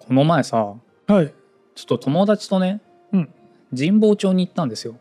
[0.00, 0.74] この前さ
[1.06, 1.32] はい。
[1.74, 2.80] ちょっと友達とね、
[3.12, 3.28] うん。
[3.76, 4.96] 神保町に行ったんですよ。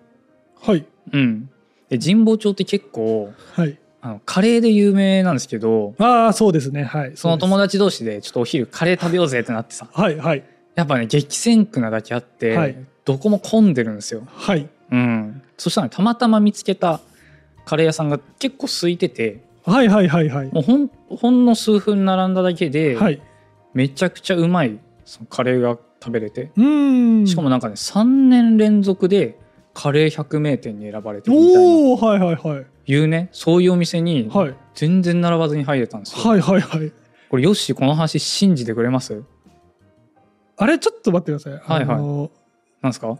[0.61, 0.86] はい。
[1.11, 1.49] うん、
[1.89, 3.77] で神保町って結構はい。
[4.01, 6.84] あのカレーで有名なんですけどああそうですね。
[6.84, 7.12] はい。
[7.16, 9.88] その友達達同士でちょっとお昼カレー食べようぜってなってさ。
[9.91, 10.43] はいはい。
[10.75, 12.77] やっぱね激戦区なだけあって、はい。
[13.05, 14.23] どこも混んでるんですよ。
[14.27, 14.70] はい。
[14.91, 17.00] うん、そしたらねたまたま見つけた
[17.66, 20.52] カレー屋さんが結構空いててはいはいはいはい。
[20.52, 23.22] もうほんほんの数分並んだだけで、はい。
[23.73, 26.52] めちゃくちゃうまいそのカレーが食べれて。
[26.55, 27.27] うーん。
[27.27, 29.40] しかもなんかね3年連続で
[29.73, 32.05] カレー百名店に選ばれてるみたいな。
[32.08, 32.66] はいはいはい。
[32.91, 34.55] いうねそういうお店にはい。
[34.76, 36.23] 全然並ばずに入れたんですよ。
[36.23, 36.91] はいはいはい。
[37.30, 39.23] これよしこの話信じてくれます？
[40.58, 41.53] あれちょっと待ってください。
[41.53, 41.98] はいはい。
[42.81, 43.17] なんですか？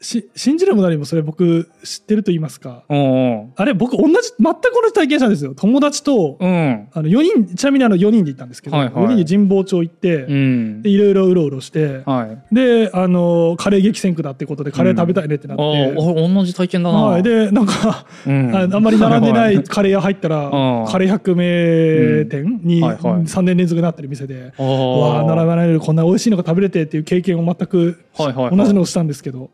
[0.00, 2.84] し信じるも何もそれ僕知ってると言いますか。
[2.88, 5.54] あれ僕同じ全く同じ体験したんですよ。
[5.56, 6.88] 友達とうん。
[6.92, 9.04] あの4人ちなみにあの4人で行ったんですけど、はいはい。
[9.06, 10.82] 4人で神保町行って、うん。
[10.82, 12.54] でいろいろうろうろして、はい。
[12.54, 18.54] であのカレー激戦区だってことでカレー食べたいねってなって、ああ同じ体験だな、はい、でなんか、うん。
[18.54, 19.62] ああんまり並んでなはいい。
[19.64, 20.48] カレー屋入ったら、う
[20.84, 20.86] ん。
[20.86, 23.22] カレー百名店にはいはい。
[23.22, 28.56] 3年連続になってる店で、わあ並ばないでこんな美味しいのが食べれてっていう経験を全くはいはいはい。
[28.56, 29.50] 同じのをしたんですけど、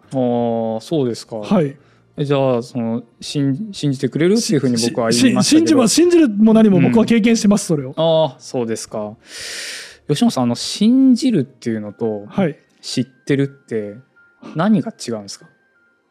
[0.74, 1.76] ああそうですか、はい、
[2.16, 5.66] えじゃあその信信じてくれるっていうふうに僕はし言いましたけど。
[5.66, 5.94] 信じます。
[5.94, 9.16] 信じるも何も僕は経験してますそれを、ああそうですか。
[10.08, 12.58] 吉野さんあの信じるっていうのとはい。
[12.80, 13.94] 知ってるって
[14.54, 15.46] 何が違うんですか？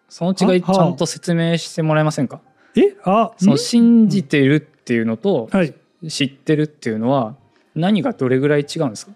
[0.09, 2.41] その違いちゃんと説明してもらえませんか？
[2.75, 2.95] え？
[3.03, 3.57] あそのん？
[3.59, 5.73] 信じてるっていうのとはい。
[6.09, 7.35] 知ってるっていうのは
[7.75, 9.11] 何がどれぐらい違うんですか？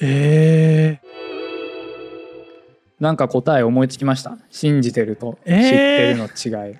[0.00, 1.00] え
[3.02, 4.38] なんか答え思いつきました？
[4.48, 6.76] 信じてると知っえーてるの違い、ー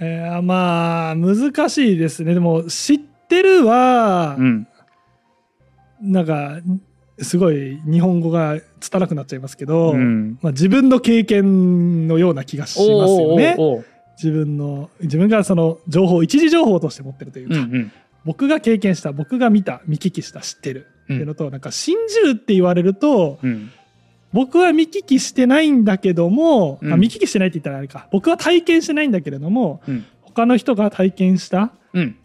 [0.00, 2.32] えーまあ難しいですね。
[2.32, 4.66] でも知ってるは、うん。
[6.00, 6.58] なんか
[7.18, 10.38] すごい日本語が拙くなっちゃいますけど、うん。
[10.40, 13.54] まあ、自分の経験のような気がしますよね。
[13.58, 13.86] おうおうおう
[14.16, 17.92] 自分の自分がその情報一時情報として持ってるというか、うんうん。
[18.24, 23.70] 僕が経験した僕が見た見聞きした知ってるってうんいうのと、なんか信じるって言われるとうん
[24.32, 26.92] 僕は見聞きしてないんだけども、うん。
[26.92, 28.08] あ見聞きしてないって言ったらあれか。
[28.10, 30.04] 僕は体験してないんだけれどもうん。
[30.22, 32.16] 他の人が体験したうん。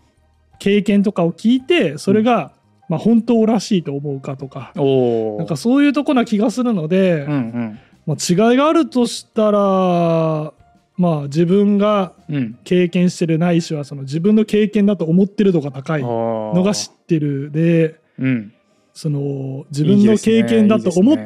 [0.60, 2.52] 経験とかを聞いてそれが、
[2.90, 7.80] まあ、本当らしいと思うかとか、なんかそういうとこな気がするので、うんうん。
[8.06, 10.54] まあ、違いがあるとしたら、
[10.98, 12.58] まあ、自分がうん。
[12.64, 18.54] 経験してるないしはその自分の経験だと思ってる度が高いののが知ってるでうん。
[18.94, 21.18] その自分の経験だと思っ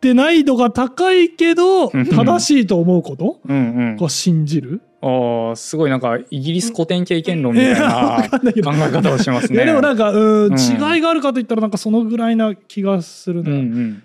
[0.00, 2.06] いいですねてない度が高いけどうん。
[2.06, 3.40] 正しいと思うこと？
[3.44, 4.04] うんうん。
[4.04, 4.80] を信じる？
[5.00, 9.66] ああすごいなんかイギリス古典経験論みたいな考え方をしますいやね。
[9.66, 10.52] でもなんかうんうん。
[10.58, 14.02] 違いがあるかといったらなんかそのぐらいな気がするうんな、うん。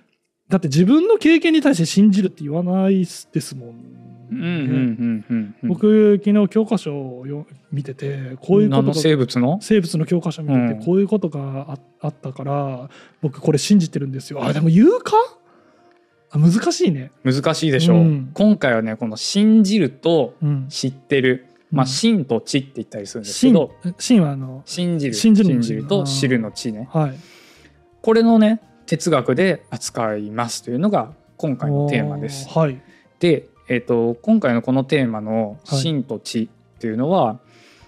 [0.50, 3.06] だって自分の経験に対して信じるって言わないで
[3.42, 5.70] すもん、うんうんうんうんうん。
[5.70, 9.60] 僕昨日教科書をよ見ててこういうことが生物の？
[9.62, 10.86] 生物の教科書見てて、うん。
[10.86, 12.90] こういうことがああったから
[13.22, 14.44] 僕これ信じてるんですよ。
[14.44, 15.14] あでも言うか？
[15.16, 15.43] あ
[16.38, 17.12] 難しいね。
[17.24, 17.98] 難しいでしょう。
[17.98, 18.32] うん。
[18.34, 20.68] 今回はねこの信じるとうん。
[20.70, 25.88] 知ってる、まあうん信と知って言ったりするんですけ信ど、信はあの信じる信じるの？
[25.88, 26.90] と知るの知ね。
[26.92, 27.14] はい。
[28.02, 32.50] これのね哲学で扱いますというのが今回のテーマです。
[32.50, 32.82] はい。
[33.20, 35.80] で、えー、と今回のこのテーマの「はい。
[35.80, 37.40] 真と知」っていうのは、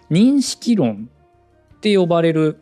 [0.09, 1.09] 認識論
[1.75, 2.59] って呼ばれる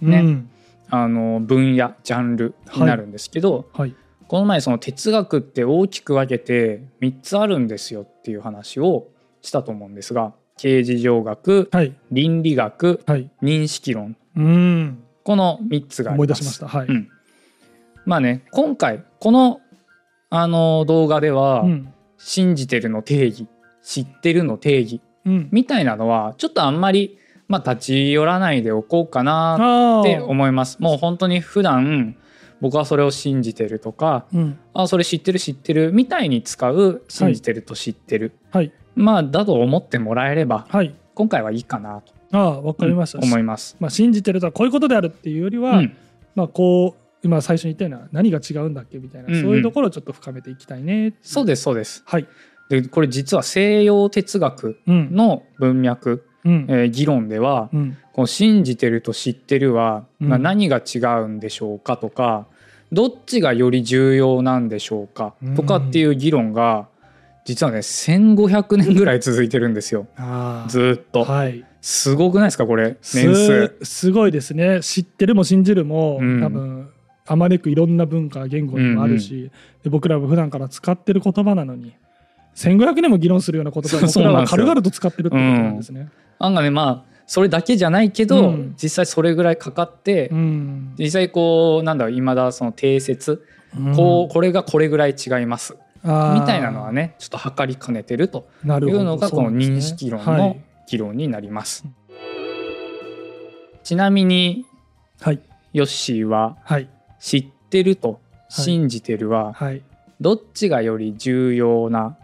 [0.00, 0.50] ねうん。
[0.88, 3.94] あの分野ジャンルになるんですけど、はい
[4.28, 9.08] この前その哲学って大きく分けて3つあるんですよっていう話を
[9.40, 11.94] したと思うんですが形而上学はい。
[12.10, 13.30] 倫理学はい。
[13.42, 14.16] 認識論。
[14.36, 15.02] うん。
[15.22, 16.16] この3つがます。
[16.16, 16.66] 思い出しました。
[16.66, 17.08] はい、うん。
[18.04, 19.60] まあね今回この
[20.30, 21.92] あの動画では、うん。
[22.18, 23.46] 信じてるの定義
[23.82, 25.48] 知ってるの定義うん。
[25.52, 30.24] みたいなのはちょっとあんまり、まあ、立ち寄らないでおこうかなあってー。
[30.24, 30.78] 思います。
[30.80, 32.16] もう本当に普段
[32.60, 34.58] 僕はそれを信じてるとかうん。
[34.74, 38.72] あそれ知ってる知ってるみたいに使う信じてると知ってる、はい。
[38.94, 40.94] まあだと思ってもらえればはい。
[41.14, 42.12] 今回はいいかなと。
[42.32, 43.76] ああわかりました、思います。
[43.80, 45.96] まあ、信じてるとはこういうことであるっていうよりは、うん。
[46.34, 49.42] まあこう今最初に言ったような何が違うんだっけみたいな、うんうん。
[49.42, 52.02] そういうところをちょっと深めていきたいねでそうですそうです。
[52.06, 52.26] はい。
[52.68, 56.66] でこれ実は西洋哲学うんの文脈、うん。
[56.68, 60.28] えー議論ではうんこの信じてると知ってるは、うん。
[60.28, 62.46] まあ、何が違うんでしょうかとか
[62.90, 66.88] どっちがより重要なんでしょうかとかっていう議論が
[67.44, 70.06] 実はね1500年ぐらい続いてるんですよ。
[70.16, 71.62] ずーっと、はい。
[71.82, 73.76] すごくないですかこれす年数。
[73.82, 74.80] すごいですね。
[74.80, 76.42] 知ってるも信じるも、うん。
[76.42, 76.90] 多分
[77.26, 79.50] あまねくいろんな文化言語にもあるし、
[79.84, 81.94] で僕らも普段から使ってる言葉なのに
[82.54, 86.08] 1500年も議論するような言葉を僕らは軽々と使ってるってことなんですね。
[86.38, 88.74] 案がねまあそれだけじゃないけど、うん。
[88.80, 90.94] 実際それぐらいかかって、うん。
[90.98, 93.44] 実際こうなんだろう今だその定説、
[93.96, 95.76] こうこれがこれぐらい違います。
[96.02, 96.10] み
[96.46, 100.56] たいなのはねちょっと測りかねてるというのがこの認識論の
[100.88, 101.84] 議論になります。
[103.82, 104.64] ちなみに
[105.20, 105.40] はい。
[105.72, 106.88] ヨッシーははい。
[107.18, 109.82] 知ってると信じてるははい、はい、
[110.20, 112.16] どっちがより重要な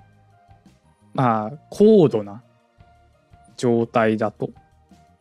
[1.14, 2.42] まあ高度な
[3.56, 4.50] 状態だと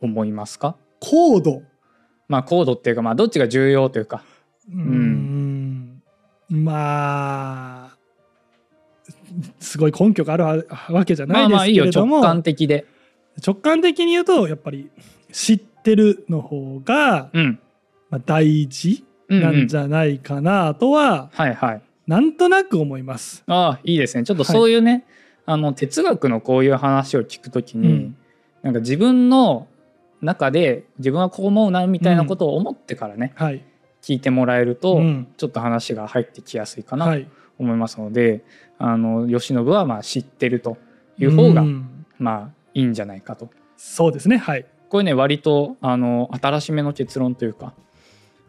[0.02, 0.76] 思いますか？
[1.00, 1.62] 高度。
[2.28, 4.22] まあ高度っていうかまあどっちが重要というか。
[4.70, 6.02] うーん。
[6.48, 7.96] まあ
[9.58, 10.56] すごい根拠があるわ
[10.90, 12.86] わけじゃないですまあまあいいよけれども、直感的で。
[13.44, 14.90] 直感的に言うとやっぱり
[15.32, 17.58] 知ってるの方が、うん。
[18.10, 21.82] まあ、大事うん、うなんんじゃないかなとは、はいはい。
[22.06, 23.42] なんとなく思います。
[23.46, 24.24] ああいいですね。
[24.24, 25.06] ちょっとそういうね、
[25.46, 28.16] あの哲学のこういう話を聞くときに、うん。
[28.62, 29.66] なんか自分の
[30.22, 33.64] 中で自分はこう思うなみたいなことを思ってからね、はい、
[34.02, 35.28] 聞いてもらえると、うん。
[35.36, 37.28] ちょっと話が入ってきやすいかなとはい、
[37.58, 38.44] 思いますので、
[38.78, 40.78] あの慶喜はまあ知ってると
[41.18, 42.06] いう方が、うん。
[42.18, 43.50] まあいいんじゃないかと。
[43.76, 44.36] そうですね。
[44.38, 44.66] はい。
[44.88, 47.72] これね割とあの新しめの結論というか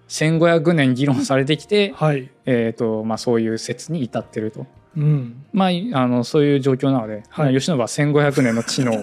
[0.10, 4.68] 1500年議論されてきて、はい、えーとまあ、そういう説に至ってると。
[4.95, 7.45] うん、まあ、あのそういう状況なので、はい。
[7.45, 8.95] まあ慶喜は1500年の知能を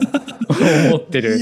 [0.91, 1.39] 持ってる。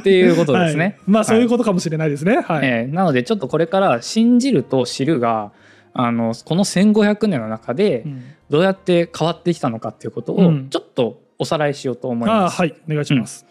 [0.00, 0.84] っていうことですね。
[0.84, 0.96] はい。
[1.06, 2.40] まあそういうことかもしれないですね。
[2.40, 5.52] はい、えーなのでちょっとこれから信じると知るが
[5.94, 8.22] あのこの1500年の中でうん。
[8.48, 10.68] どうやって変わってきたのかっていうことをうん。
[10.68, 12.56] ちょっとおさらいしようと思います。
[12.56, 12.74] はい。
[12.88, 13.46] お願いします。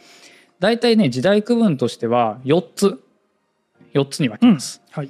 [0.60, 3.00] 大体ね時代区分としては4つ。
[3.94, 4.82] 4つに分けます。
[4.92, 5.10] はい。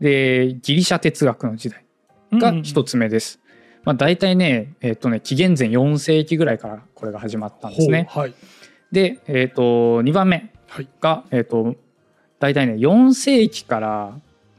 [0.00, 1.84] でギリシャ哲学の時代
[2.32, 3.40] が1つ目です。
[3.86, 8.08] まあ、大体ね,、えっとね紀元前4世紀ぐらいからこれが始まったんですね。
[8.10, 8.34] はい。
[8.90, 10.88] で、えっと2番目はい。
[11.00, 11.76] が、えっと
[12.40, 14.18] 大体ね4世紀から、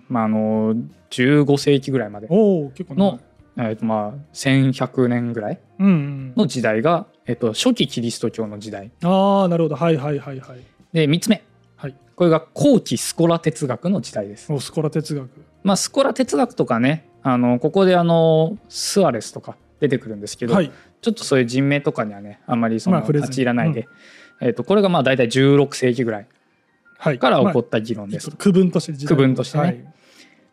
[0.10, 0.76] まあ、あの
[1.12, 3.20] 15世紀ぐらいまでおお結構の、
[3.58, 8.92] えっとまあ、1100年ぐらいの時代が、えっと初期キリスト教の時代。
[9.04, 9.76] ああなるほど。
[9.76, 10.60] はいはいはいはい。
[10.94, 11.44] で3つ目。
[11.76, 11.96] はい。
[12.16, 14.54] これが後期スコラ哲学の時代です。
[14.54, 15.30] おスコラ哲学。
[15.64, 20.72] まあ、スコラ哲学とかねあのここであのスアレスとか出てくるんですけど、はい。
[21.02, 23.88] ちょっとそういう人名とかにはねあんまりその立ち入らないで、
[24.42, 26.28] えっとこれがまあ大体16世紀ぐらい
[26.98, 27.20] はい。
[27.20, 28.30] から起こまった議論です。
[28.32, 29.64] あ区分として区分としてね。
[29.64, 29.86] はい。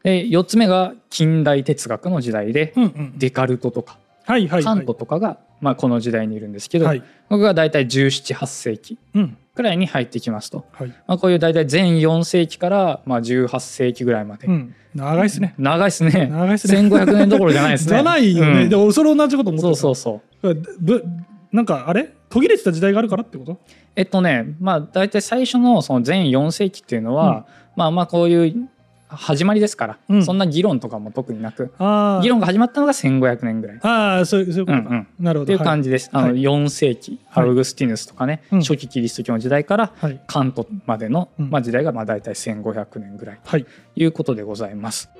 [0.02, 3.18] で4つ目が近代哲学の時代で、うんうん。
[3.18, 4.64] デカルトとかはいはいはい。
[4.64, 7.00] カントとかが、まあ、この時代にいるんですけど、はい。
[7.00, 9.38] ここが大体1718世紀うん。
[9.54, 10.88] くらいに入ってきますと、はい。
[10.88, 14.74] まあ、こういう大体前4世紀から、まあ、18世紀ぐらいまで、うん。
[14.94, 15.54] 長いですね。
[15.56, 16.26] 長いですね。
[16.30, 16.80] 長いですね。
[16.80, 17.88] 1500年どころじゃないですね。
[17.96, 18.68] じゃないよね、うん。
[18.68, 20.54] でもそれ同じこと思ってそうたそうそう。
[20.80, 21.02] ぶ
[21.50, 22.12] なんかあれ？
[22.28, 23.58] 途切れてた時代があるからってこと？
[23.96, 27.46] えっとねまあ大体最初のその前4世紀っていうのは、
[27.76, 28.68] まあまあこういう
[29.08, 30.24] 始まりですから、うん。
[30.24, 33.76] そんな議論とかも特になくあ議論が始まったのが1500年ぐらい。
[33.76, 35.06] っああそういうことか、うんうん。
[35.20, 35.46] なるほど。
[35.46, 38.60] ていう感じです、あのはい4世紀アウグスティヌスとかね、うん。
[38.60, 40.20] 初期キリスト教の時代からはい。
[40.26, 41.50] カントまでの、うん。
[41.50, 43.40] まあ、時代がまあ大体1500年ぐらい。
[43.44, 43.64] はい。
[43.64, 45.10] ということでございます。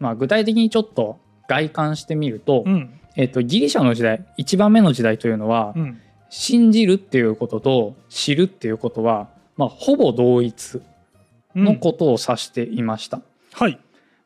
[0.00, 2.98] まあ、具体的にちょっと外観してみると,、うん。
[3.16, 6.00] えっとギリシャの時代1番目の時代というのは、うん。
[6.30, 10.82] 信じるっていうことと知るっていうことは、まあ、ほぼ同一うん
[11.54, 13.20] のことを指していました。
[13.52, 13.78] はい。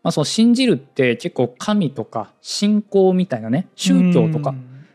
[0.03, 4.55] まあ、その信じるって結構神とか信仰みたいなね宗教とか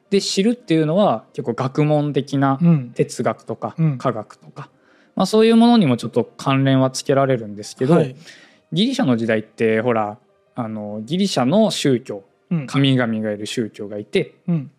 [0.09, 2.67] で知るっていうのは結構学問的なうん。
[2.67, 3.97] うん哲学とかうん。
[3.97, 4.69] 科学とか、
[5.15, 8.15] まあ、そういうものにもちょっと関連はつけられるんですけど、はい。
[8.71, 10.17] ギリシャの時代ってほら
[10.55, 12.67] あのギリシャの宗教うん。
[12.67, 14.71] 神々がいる宗教がいてうん。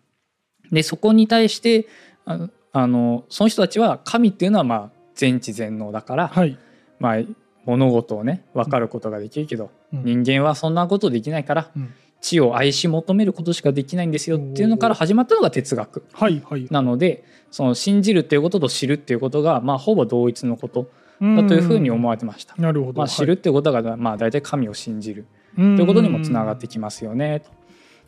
[0.71, 1.87] でそこに対して
[2.25, 6.57] あのあのその人たちは神っていうのはまあ全知全能だから、はい。
[6.99, 7.21] まあ、
[7.65, 10.23] 物事をね分かることができるけど、うん。
[10.23, 11.93] 人間はそんなことできないからうん。
[12.21, 16.67] 知を愛し求めることしかできないんですよっていうのから始まったのが哲学はいはい。
[16.71, 20.89] なのでその信じるっていうことと知るっていうことがまあほぼ同一のこと
[21.19, 22.55] だというふうに思われてました。
[22.57, 22.99] なるほど。
[22.99, 27.49] まあ、知るっていうことがまあ大体神を信じるとということにもつながってきますよねと。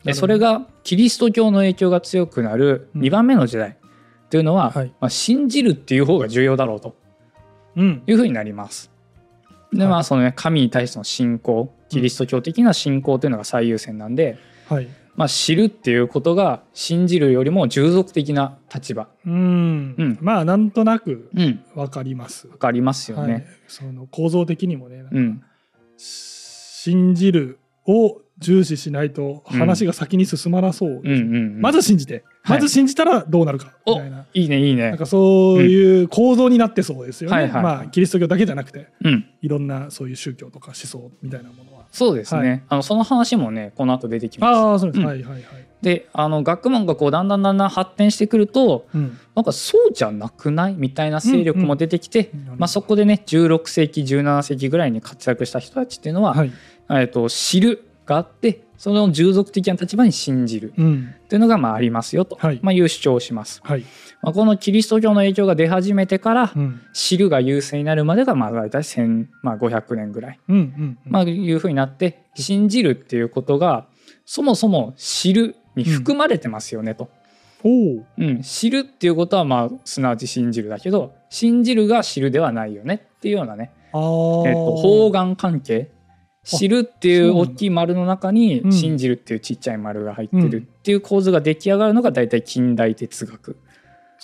[0.04, 3.02] でそれがキリスト教の影響が強くなるうん。
[3.02, 3.76] 2番目の時代
[4.30, 4.86] というのは、はい。
[5.00, 6.96] まあ、信じるっていう方が重要だろうと
[7.76, 8.02] うん。
[8.06, 8.90] いうふうになります。
[9.72, 9.90] ではい。
[9.90, 14.88] まあそのね神に対しての信仰キリスト教的な信仰というのが最優先なんで、はい。
[15.16, 19.94] まあ、知るっていうことが信じるよりも従属的な立場、うん。
[19.96, 20.18] うん。
[20.20, 22.48] まあなんとなくうん、わかります。
[22.48, 23.28] 分かりますよはい。
[23.28, 23.46] ね。
[23.66, 25.42] その構造的にもねうん、
[25.96, 34.24] 信じるを重視しないと話が先に進まなそうです、うんうんうんまず信じて、はいまず信じたらどうなるかみおたいな。
[34.32, 34.90] いいねいいね。
[34.90, 37.36] なんかそういう構造になってそうですよね。
[37.36, 37.62] はいはいはい。
[37.62, 39.26] まあキリスト教だけじゃなくてうん。
[39.42, 41.86] いろんなそういう宗教とか思想みたいなものは。
[41.90, 42.62] そうですね、はい。
[42.68, 44.56] あのその話もねこの後出てきます。
[44.56, 45.06] ああそうです、うん。
[45.06, 45.42] はいはいはい。
[45.82, 49.18] であの学問がこうだんだんだんだん発展してくるとうん。
[49.34, 52.40] なんかそうじゃなくないみたいな勢力も出てきて、うん。
[52.52, 52.58] うん。
[52.58, 56.52] まあ、そこでね16世紀17世紀ぐらいに活躍した人たちっていうのは、はい。
[56.90, 60.72] えっと知るがあってその従属的な立場に信じる。
[60.76, 61.14] うん。
[61.24, 62.60] っていうのがまあありますよと、はい。
[62.62, 63.60] まあ、いう主張をします。
[63.64, 63.84] はい。
[64.22, 66.80] まあ、このキリスト教の影響が出始めてから、うん。
[66.92, 70.62] 知るが優勢になるまでがまあ大体1500年ぐらい、うんうん
[71.06, 71.12] うん。
[71.12, 73.86] まあ、いうふうになって信じるっていうことが
[74.24, 77.08] そもそも知るに含まれてますよねと。
[78.18, 84.48] うん、知るっていうことはまあすなわち信じるだけど信じるが知るではないよねっていうようなね、ああ。
[84.48, 85.90] えっと方眼関係
[86.46, 93.56] 知るっていう大きい丸の中にうん信じるっていうちっちゃい丸が入ってるっていう構図が出来上がるのが大体近代哲学。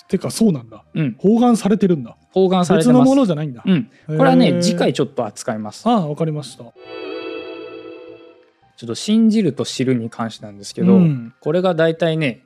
[0.07, 0.83] てかそうなんだ。
[0.93, 2.17] うん、包含されてるんだ。
[2.31, 3.05] 方眼されてます。
[3.05, 3.63] ものじゃないんだ。
[3.65, 5.87] うん、これはね次回ちょっと扱います。
[5.87, 6.63] ああわかりました。
[6.63, 6.71] ちょ
[8.85, 12.43] っと信じると知るに関してなんですけど、うんこれが大体ね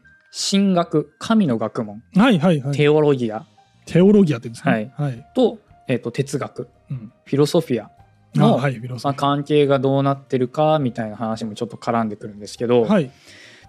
[0.50, 2.76] 神学神の学問はいはいはい。
[2.76, 3.46] テオロギア
[3.86, 4.94] テオロギアって言うんですね。
[4.96, 5.26] はいはい。
[5.36, 7.12] と,、えっと哲学うん。
[7.26, 7.92] フィロソフィアあ
[8.36, 13.12] のはいまあ、関係がどうなってるかみたいな話もちょっと絡んでくるんですけど、アはい。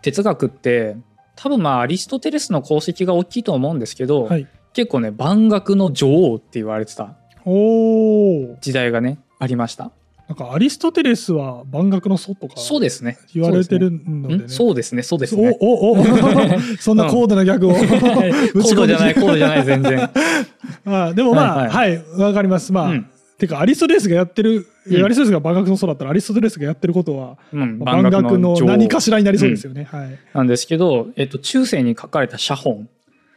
[0.02, 0.96] 哲学って
[1.36, 4.46] 多分まあアリストテレスの功績が大きいと思うんですけど、はい。
[4.72, 7.16] 結構ね万学の女王って言われてた。
[7.44, 9.92] 時代がねありました。
[10.28, 13.18] なんかアリストテレスは万学の祖とかそうですね。
[13.32, 14.44] 言われてるそうのでね。
[14.48, 15.56] そうですねそうですね。
[15.58, 16.04] おおお
[16.78, 17.72] そんな高度な逆を。
[17.72, 20.10] コードじゃないコードじゃない全然。
[20.84, 22.72] あでもまあははいわ、かります。
[22.72, 23.06] まあ、うん
[23.38, 25.04] てかアリストテレスがやってる、うん。
[25.04, 30.18] アリストテレスが万学の祖だったらアリストテレスがやってることは、うん、まあ万学の何かしらになりそうですよね、はい。
[30.34, 32.88] なんですけど、えっと、中世に書かれた写本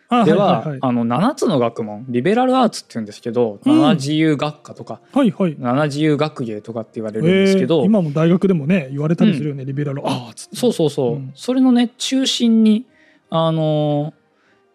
[0.09, 3.81] あでは、はいはいあの7つの学問リベラルアーツって言うんですけど、うん。
[3.81, 5.55] 七自由学科とかはいはい。
[5.59, 11.31] 七自由学芸とかって言われえるんですけど、ー今も大学でもね言われたりするよね、リベラルアーツそうそうそう、うん。
[11.35, 12.87] それのね中心に
[13.29, 14.21] あのー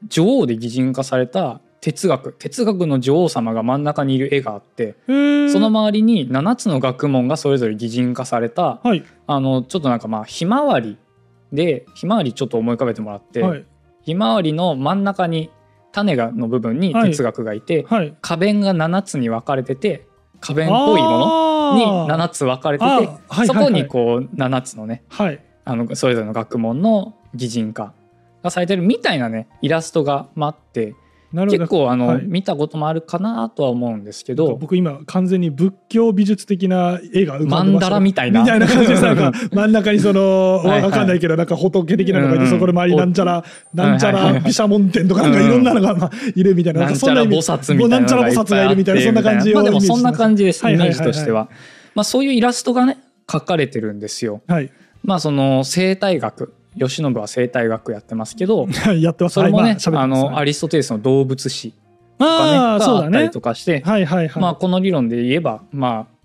[0.08, 2.32] 女王で擬人化された哲学。
[2.32, 5.12] 哲学の女王様が真ん中にいる絵があってそ
[5.60, 9.04] の周りに7つの学問がそれぞれ擬人化されたはい。
[9.26, 10.98] あのちょっとなんかまあひまわり
[11.52, 13.64] でひまわりちょっと思い浮かべてもらって、はい。
[14.02, 15.50] ひまわりの真ん中に
[15.92, 18.16] 種がの部分に哲学がいて、はい。
[18.20, 20.06] 花弁が7つに分かれてて
[20.40, 21.76] 花弁っぽいもの？
[21.76, 22.16] にあー。
[22.16, 25.40] 7つ分かれてて、そこにこう7つのねはい。
[25.64, 27.92] あのそれぞれの学問の擬人化
[28.42, 30.94] がされてるみたいなねイラストがあって
[31.44, 32.24] 結構あの、はい。
[32.24, 34.56] 見たこともあるかなとは思うんですけど。
[34.56, 38.40] 僕今完全に仏教美術的な絵が浮かんでました曼荼羅みたいな。
[38.40, 40.82] みたいな感じですなんか 真ん中にそのはいはい。
[40.82, 42.50] わかんないけどなんか仏的なのがいてうん。
[42.50, 46.80] そこで周りなんちゃらなんちゃら毘沙門天とかなんかいろんなのがまあいるみたいな。
[46.80, 47.98] なんちゃら菩薩みたいな。
[48.00, 51.08] なんちゃら菩薩がいるみたいなそんな感じをまあでもそんな感じですイメはいはいはいはい。
[51.08, 51.48] ージとしては。
[51.94, 54.42] まあそういうイラストがね描かれてるんですよ。
[54.46, 54.70] はい。
[55.02, 59.34] まあその生態学慶喜は生態学やってますけどはい やってます。
[59.34, 59.98] それもね、はいま喋ってます。
[59.98, 61.74] あのはいアリストテレスの動物史。
[62.18, 64.42] とかねああがあったりとかして、はいはいはい。
[64.42, 66.16] まあこの理論で言えばまあ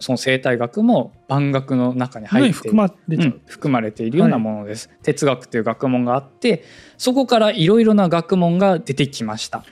[0.00, 3.28] その生態学も万学の中に入ってね含まれちゃう。
[3.28, 6.62] うん含まれているようなものです、哲学という学問があって
[6.96, 9.58] そこからいろいろな学問が出てきました。
[9.58, 9.62] っ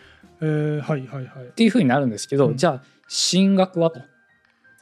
[0.41, 1.53] えーはいはいはい。
[1.55, 2.57] ていうふうになるんですけど、うん。
[2.57, 4.01] じゃあ神学はと、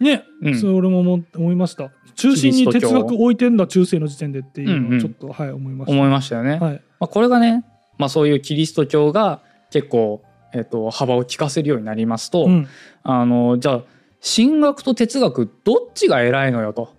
[0.05, 0.25] ね。
[0.43, 0.59] うん。
[0.59, 1.91] それも思思いました。
[2.15, 4.95] 中心に哲学置いてんだ中世の時点でっていうのうんうん。
[4.95, 5.93] はちょっとはい思いました。
[5.93, 6.59] 思いましたよね。
[6.59, 6.83] はい。
[7.01, 7.65] まあ、これがね、
[7.99, 12.69] まあ、そういうキリスト教が結構、えっと幅を利かせるようになりますと、うん。
[13.03, 13.83] あのじゃあ
[14.25, 16.95] 神学と哲学どっちが偉いのよと。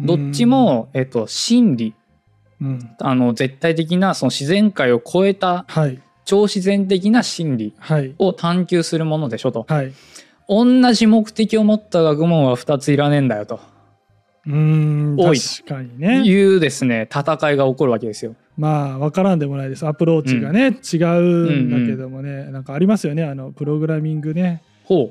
[0.00, 1.94] どっちも、えっと真理。
[2.60, 2.90] うん。
[3.00, 6.00] あの絶対的なその自然界を超えたはい。
[6.24, 8.14] 超自然的な真理はい。
[8.18, 9.66] を探求するものでしょと。
[9.68, 9.92] はい
[10.48, 13.60] 同じ目的を持った学問は2ついらねえんだよと。
[14.46, 16.22] うーん多い確かにね。
[16.22, 18.34] いうですね戦いが起こるわけですよ。
[18.56, 19.86] まあ分からんでもないです。
[19.86, 23.24] アプローチがね、違うんだけどもね、なんかありますよね。
[23.24, 24.62] あのプログラミングね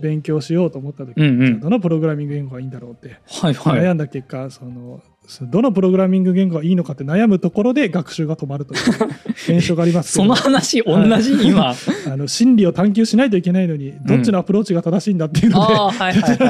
[0.01, 1.60] 勉強しようと思った時、うんうん。
[1.60, 3.82] どのプログラミング言語がいいんだろうってはいはい。
[3.82, 5.01] 悩んだ結果その
[5.41, 11.75] どのプログラミング言語がいいのかって悩むところで学習が止まるという現象があります その話同じ、はい、今
[12.07, 15.74] あの真理を探求しないといけないのにどっちのアプローチが正しいんだっていうので、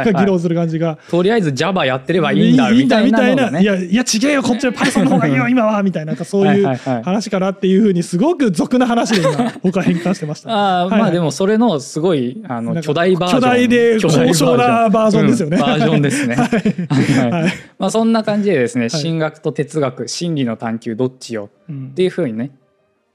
[0.05, 0.97] うん、議論する感じが。
[1.09, 6.67] とりあえず Java やってればいいんだみたいな、ね、いやいや違えよこっちは Python の方がいいよ今はみたいなそういう
[7.03, 21.49] 話かなっていうふうにすごく俗な話で今僕は変換してましたあ、はい、まあでもそれのすごいあの巨大バージョン巨大で高尚なバージョンですよね、うん、バージョンですねはい、まあそんな感じでですね進学と哲学心理の探求どっちよ？
[21.71, 22.51] っていうふうにね、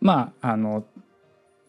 [0.00, 0.85] まああの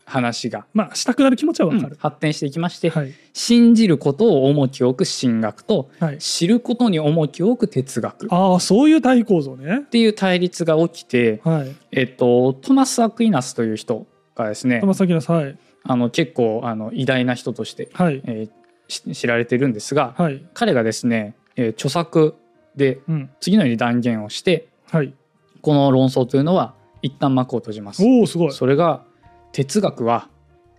[0.05, 8.27] 話が、まあ、したくなる気持ちはわかる、うん、発展していきまして、はい、信じることを重きを置く神学と、はい、知ることに重きを置く哲学。
[8.29, 9.77] ああそういう対構造ね。
[9.77, 18.21] っていう対立が起きて、はい、えっと、トマス・アクイナスという人がですねトマス・アクイナス、はい、あの結構あの偉大な人として、はい。
[18.25, 22.35] えー、知られてるんですが、はい、彼がですね、えー、著作
[22.75, 22.99] で
[23.39, 25.13] 次のように断言をして、はい、
[25.61, 28.03] この論争というのは一旦幕を閉じます。
[28.05, 29.03] おすごいそれが
[29.51, 30.29] 哲学は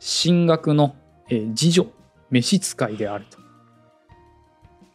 [0.00, 0.96] 神学の、
[1.28, 1.88] えー、自助
[2.30, 3.43] 召使いであると。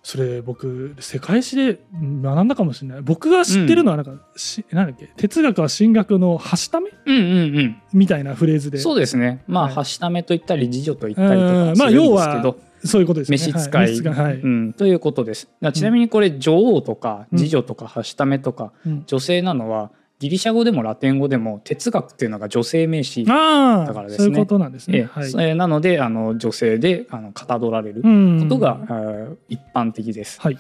[0.01, 3.01] それ僕世界史で学んだかもしれない。
[3.01, 5.11] 僕が知ってるのはなんか、うん、しなんだっけ？
[5.17, 8.77] 哲学は神学のはしため、うんうんうん、みたいなフレーズで。
[8.77, 9.43] そうですね。
[9.47, 13.37] まあ、はしためと言ったり自助と言ったりとかするんですけど、まあ、要はそういうことですね。
[13.37, 15.49] 召使い、はい、うん、ということです。
[15.73, 18.71] ちなみにこれ女王とか次女とかはしためとか、
[19.05, 24.17] 女性なのはギリシャ語でもラテン語でも哲学っていうのが女性名詞だからですね。
[24.17, 25.09] そういうことなんですね。
[25.11, 30.41] はい、えなのであの女性であのかたどられることが、うん、一般的です。
[30.41, 30.57] はい、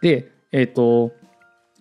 [0.00, 1.10] で、えっ、ー、と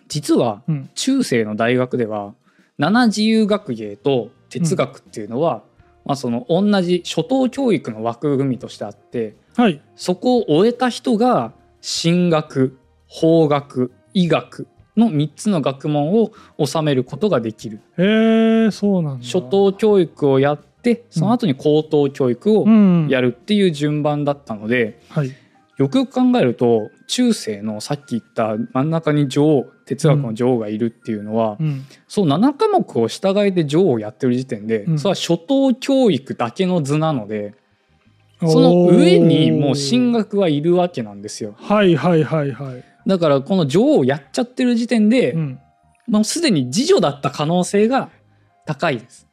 [0.08, 0.64] 実は
[0.96, 2.34] 中世の大学では
[2.80, 5.62] 七自由学芸と哲学っていうのは、うん、
[6.06, 14.68] まあ、その同じ初等教育の枠組みとしてあって、はい、そこを終えた人が神学法学医学
[15.00, 16.32] の3つの学問を
[16.64, 17.80] 収めることができる。
[17.98, 22.66] へえそうなん初等教育をやってその後に高等教育を
[23.10, 25.36] やるっていう順番だったので、うんはい、
[25.78, 37.56] よくよく考えると中世のさっき言った真ん中に女王哲学の女王がいるっていうのは、うん、そう7科目を従いで女王をやってる時点で、うん、それは初等教育だけの図なので。
[38.42, 41.56] その上にもう進学はいるわけなんですよ。
[41.58, 42.86] はいはいはいはい。
[43.10, 45.60] だからこの女王をやっちゃってる時点で、うん、
[46.08, 48.10] もうすでに次女だった可能性が
[48.68, 49.28] 高いです。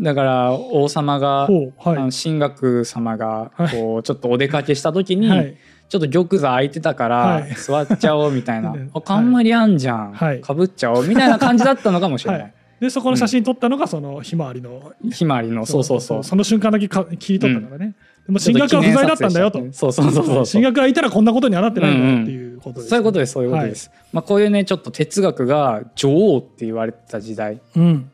[0.00, 5.56] だから王様が、はい、あの神学様がこうちょっとお出かけした時に、はい、
[5.88, 12.54] ちょっと玉座空いてたから座っちゃおうみたいな「は い、あ冠あんじゃん、はい、かぶっちゃおう」みたいな感じだったのかもしれない。
[12.80, 16.24] でそこの写真撮ったのがそのひまわりの、ひまわりのそうそうそう。
[16.24, 17.94] その瞬間だけか切り取ったからね、で
[18.32, 19.58] も進学は不在だったんだよと。
[19.72, 20.46] そうそうそうそう。
[20.46, 23.90] 進学がいたらこんなことにはなってないんだっていうことです、そういうことです、そういうことです。
[23.90, 27.60] はい、まあこういうね、ちょっと哲学が女王って言われてた時代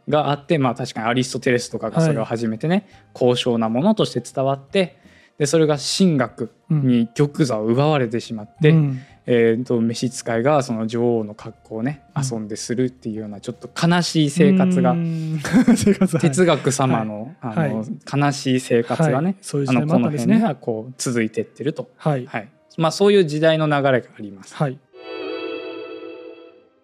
[0.08, 4.98] があって、うん、まあ確かにアリストテレスとかがそれを始めてね、はい、高尚なものとして伝わって、
[5.38, 14.96] でそれが神学に玉座を奪われてしまって、うん、えーと、召使いがその女王の格好をね遊んでするっていうようなちょっと悲しい生活が
[16.20, 22.26] 哲学様の,、あの悲しい生活がね、はい、あのこの辺ではこう続いてってると、はい。
[22.26, 22.48] はい。
[22.76, 24.54] まあ、そういう時代の流れがあります。
[24.54, 24.78] はい。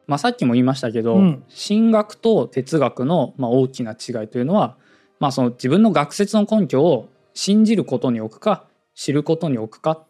[0.07, 4.77] まあ、さっきも言いましたけど、うん、神学と哲学のまあ大きな違いというのは、
[5.19, 10.07] まあ、その自分の学説の根拠を信じることに置くか知ることに置くかっ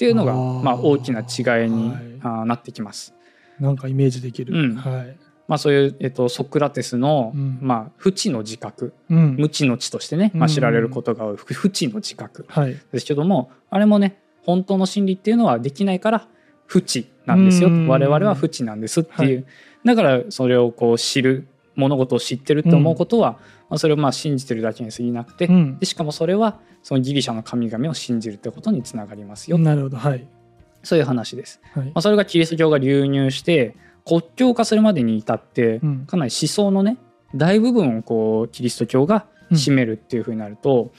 [0.00, 3.12] ていうのがまあ大きな違いに、はい、なってきます。
[3.60, 4.58] なんかイメージできる。
[4.58, 5.16] うん、はい。
[5.46, 12.46] まあ、そういう、えっと、ソクラテスの、うん、まあ、不知の自覚、うん、無知の知としてね、まあ、知られることが多い、不知の自覚。
[12.92, 16.28] ですけども、あれもね本当の真理っていうのはできないから
[16.66, 19.44] 不知なんですよ、我々は不知なんですっていう、はい、
[19.84, 21.48] だからそれをこう知る
[21.80, 23.32] 物事を知ってると思うことは、
[23.68, 25.48] まあ、それをまあ信じてるだけに過ぎなくて、
[25.80, 29.58] でしかもそれはそのギリシャの神々を信じるってことにつながりますよ。
[29.58, 29.96] なるほど。
[29.96, 30.26] はい。
[30.82, 36.96] そういう話です、はい、まあ、それがキリスト教が流入して国教化するまでに至って、うん、かなり思想のね
[37.34, 40.90] 大部分をこうキリスト教が占めるっていうふうになると、うん、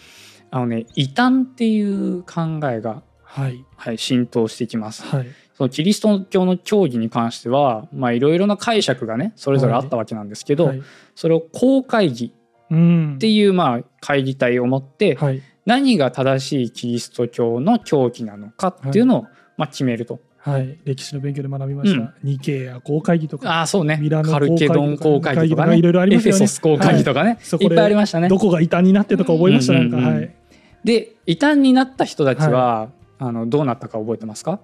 [0.51, 3.65] あのね異端っていう考えが、はい。
[3.75, 5.03] はい、浸透してきます。
[5.03, 5.27] はい
[5.61, 10.81] そのキリスト教の教義に関してはいろいろな解釈がねそれぞれあったわけなんですけど、はい、
[11.13, 19.21] それを公会議っていうまあ会議体を持って、はい、何が正しいキリスト教の教義なのかっていうのを
[19.55, 20.19] まあ決めると。
[20.39, 21.99] はい、歴史の勉強で学びました。
[21.99, 26.37] うん、ニケア公会議とか、あそうね、ミラノカルケドン公会議とかね、いろいろありますよね。
[26.37, 28.27] エフェソス公会議とかね、はい、いっぱいありましたね。
[28.27, 30.35] どこが異端になってとか覚えました、なんか、はい。
[30.83, 34.59] で異端になった人たちは、はい、あのどうなったか覚えてますか？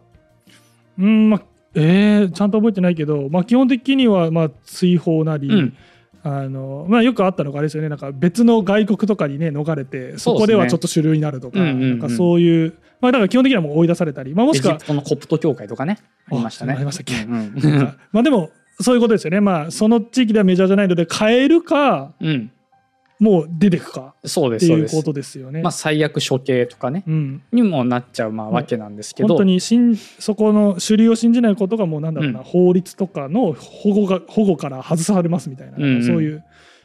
[0.99, 1.41] うんまあ
[1.75, 5.77] えー、ちゃんと覚えてないけど、まあ、基本的にはまあ追放なり、うん、
[6.23, 7.89] あのまあ、よくあったのがあれですよね。
[7.89, 15.99] なんか別の外国とかにね逃れてそこではちょっと主流になるとか,、なんかそういう、まあ、だから基本的にはもう追い出されたり、まあ、もしくはこのコプト教会とかね
[16.31, 16.73] ありましたね。
[16.73, 19.39] ありましたっけ、うんうん、まあでもそういうことですよね。
[19.39, 22.51] まあその地域ではメジャーじゃないので変えるか、うん、
[23.19, 24.13] もう出てくか？
[24.25, 25.61] そうですっていうことですよね。
[25.61, 36.43] まあ、最悪処刑とかね、うん、にもなっちゃうまあわけなんですけど、本当にしんそこの主流を信じないことがもうなんだろうな、うん、法律とかの保護が保護から外されますみたいな、うんうん、そういう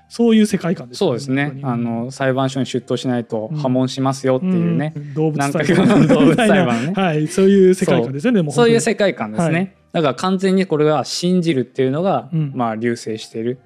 [0.08, 0.98] そういう世界観ですね。
[0.98, 1.58] そうですね。
[1.62, 4.92] あの裁判所に出頭しないと破門しますよっていうね。
[4.94, 5.86] うんうん、動物裁判。
[6.06, 6.92] 動物裁判ね。
[7.00, 8.42] はい、そういう世界観ですね。
[8.50, 9.54] そういう世界観ですね。
[9.54, 13.58] はい、だから完全にこれは信じるっていうのが、まあ流星している。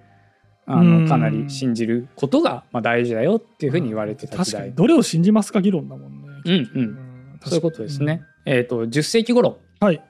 [0.69, 6.29] あのかなり信じることがまあ大事だよっていうふうに言われてた時代、どれを信じますか議論だもんね。
[6.45, 8.23] うんうん、そういうことですね。
[8.45, 10.03] えっ、と10世紀頃、はい、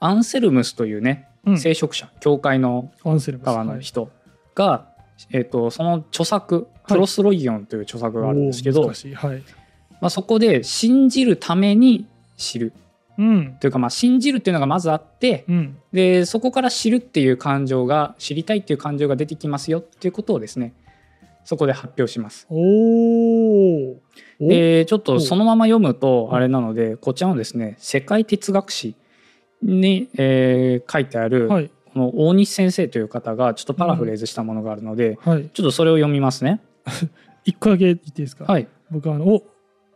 [0.00, 4.10] アンセルムスというね、聖職者教会の側の人
[4.54, 4.88] が、
[5.30, 8.92] えー、とその著作「プロスロギオン」という著作があるんですけど、は
[9.34, 9.42] い。
[10.00, 12.72] まあ、そこで信じるために知る
[13.22, 20.74] うん、というかまあ信じるっていうのがまずあって、うん、でそこから知るっていう感情が知りたいっていう感情が出てきますよっていうことをですね
[21.44, 22.48] そこで発表します。
[22.50, 23.96] お
[24.40, 28.96] でちょっとそのまま読むとあれなのでこちらのですね世界哲学史
[29.62, 35.32] に、えー、書いてある、はい、この大西先生という方がちょっとパラフレーズしたものがあるので、うん。
[35.32, 36.60] はい、ちょっとそれを読みますね。
[37.44, 39.42] 一個だけ言っていいですか、はい、僕はあのお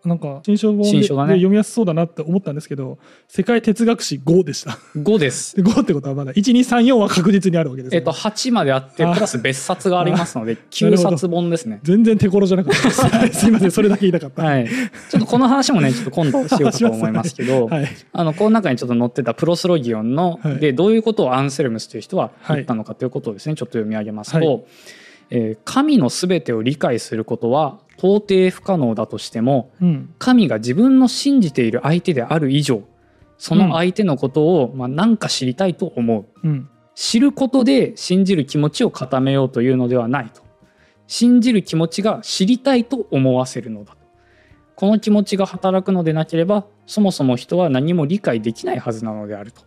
[0.07, 4.79] なんか新書本で,、読みやすそうだなって思ったんですけど世界哲学史5でした。
[4.97, 5.57] 5です。
[5.57, 11.81] 5ってことはまだ1234は確実にあるわけです、ね、えっと8まであってプラス別冊がありますので9冊本ですね。
[11.83, 13.40] 全然手頃じゃなかったです。
[13.40, 24.64] すいませんそれだけ言いたかった、はい、ちょっとこの話もねちょっと今度しようかと思いますけどはい、あのこの中にちょっと載ってたプロスロギオンの、はい、でどういうことをアンセルムスという人は言ったのかということをですねちょっと読み上げますと、はい
[25.31, 32.83] えー、神の全てを理解することは到底不可能だとしても、うん、神が自分の信じている相手である以上
[33.39, 40.47] その相手のことを、まあ、何か知りたいと思う、うん、知ることで信じる気持ちを固めようというのではないと。
[41.07, 43.97] 信じる気持ちが知りたいと思わせるのだ
[44.75, 49.62] この気持ちが働くのでなければそもそも人は何も理解できないはずなのであると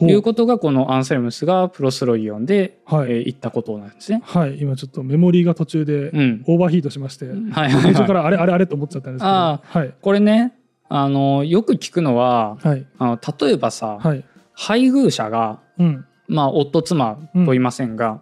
[0.00, 3.10] いうことがこのアンセルムスがプロスロイオンで、はい。
[3.10, 4.22] えー、言ったことなんですね。
[4.24, 4.58] はい。
[4.60, 6.10] 今ちょっとメモリーが途中で
[6.46, 7.70] オーバーヒートしまして、うん、はい。
[7.70, 10.54] はい、途中からあれあれあれと思っちゃったんですけど、はい、これね
[10.88, 18.20] あのよく聞くのは、はい、あの例えばさ、はい、配偶者が、うん、まあ夫妻と言いませんが、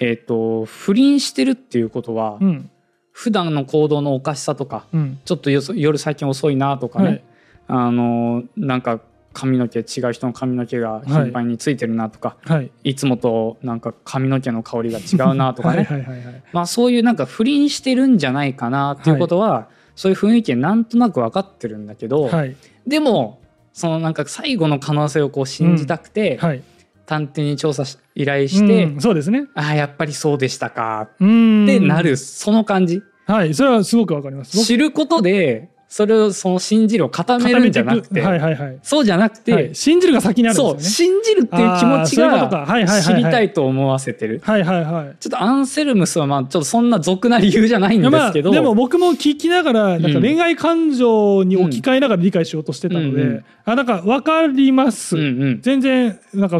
[0.00, 2.70] うん、えっ、ー、と不倫してるっていうことは、うん、
[3.12, 7.22] 普段の行動のおかしさとか、うん、ちょっと夜最近遅いなとかね、はい、
[7.66, 9.00] あのなんか
[9.38, 15.86] 髪の毛違う人の髪の毛が頻繁についてるなとか、はい、いつもとなんか髪の毛の香りが違うなとかね。
[16.52, 23.40] まあそういうなんか不倫してるんじゃないかなっていうことは、はい、そういう雰囲気なんとなく分かってるんだけど、はい、でも
[23.72, 26.62] そのなんか最後の可能性をこう信じたくて、うん、
[27.06, 27.84] 探偵に調査
[28.16, 29.46] 依頼して、うん、そうですね。
[29.54, 33.02] ああやっぱりそうでしたかってなるその感じ。
[33.26, 33.54] はい。
[33.54, 34.64] それはすごくわかります。
[34.64, 40.80] 知ることでそれをその信じるを固めるんじゃなくて、はいはいはい、そうじゃなくて、はい、信じるが先にあるんですよね。
[40.82, 44.42] そう信じるっていう気持ちが知りたいと思わせてる。
[44.44, 45.16] はいはいはい。
[45.18, 55.16] ちょっとアンセルムスはまあちょっとそんな俗な理由じゃないんですけど、まあ、でも僕も聞きながらなんか恋愛感情に置き換えながら理解しようとしてたので、うんうん、あなんか分かります。
[55.16, 56.58] うんうん、全然なんか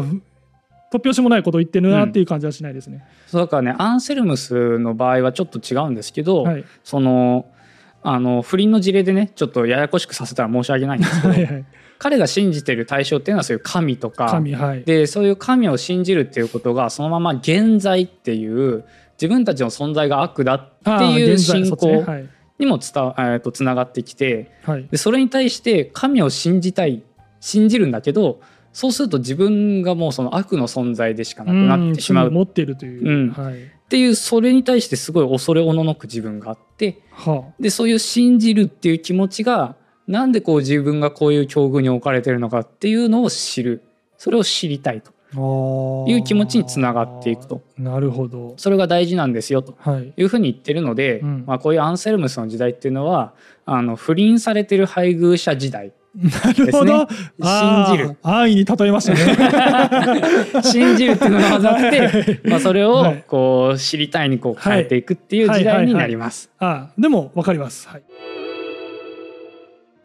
[0.91, 2.95] 突拍子もないことを言ってるなっていう感じはしないですね。
[2.95, 7.45] うん、そうだからねアンセルムスの場合はちょっと違うんですけど、はい、その。
[8.01, 11.65] あの不倫の事例でねちょっとややこしくさせたら申し訳ないんですけどはい、
[11.97, 18.85] 彼が信じてる対象っていうのはそういう神とか神、はい、でそういう神を信じるっていうことがそのまま現在っていう
[19.21, 22.05] 自分たちの存在が悪だっていう信仰
[22.57, 27.03] にもつた、えー、とつながってきて、はい、でそれに対して神を信じたい
[27.41, 28.39] 信じるんだけど
[28.73, 32.31] そうすると自分がもうその悪の存在でしかなくなってしまう。
[32.31, 33.31] 持ってるという、うん。
[33.31, 33.57] はい、っ
[33.89, 39.75] ていうそれに対してすごい恐れおののく自分があって、はあ、でそういう信じるっていう気持ちが
[40.07, 43.83] なんでこう自分がこういう境遇に置かれてるのかっていうのを知る。
[44.17, 45.11] それを知りたいと。
[45.33, 47.61] いう気持ちにつながっていくと。
[47.77, 48.55] なるほど。
[48.57, 49.77] それが大事なんですよと。
[50.17, 50.23] い。
[50.23, 53.33] うふうに言ってるので、はいうん、まあ、こういうアンセルムスの時代っていうのは
[53.65, 57.07] あの不倫されてる配偶者時代なるほど。
[57.07, 58.17] 信じる。
[58.23, 60.61] 安易に例えましたね。
[60.63, 66.49] 信じるっていうのが混ざって、まあそれをこう知りたいにこう変えていくっていう時代になります。
[66.59, 67.87] あでもわかります。
[67.87, 68.03] はい、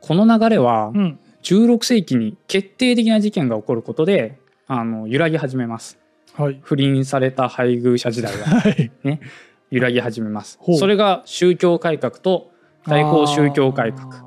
[0.01, 0.93] この流れは
[1.43, 5.99] 16世紀に決定的な事件が起こることで、ああの揺らぎ始めます、
[6.35, 8.63] はい、不倫された配偶者時代が、
[9.05, 9.21] ね、
[9.71, 10.59] 揺らぎ始めます。
[10.79, 12.51] それが宗教改革と
[12.87, 14.23] 大法宗教改革